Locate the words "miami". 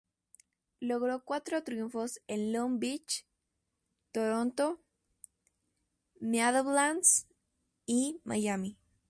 8.23-8.79